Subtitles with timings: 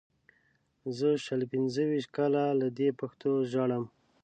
[0.97, 3.83] زه شل پنځه ویشت کاله له دې پښتو ژاړم.